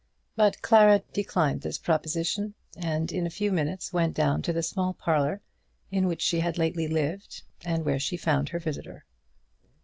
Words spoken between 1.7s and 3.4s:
proposition, and in a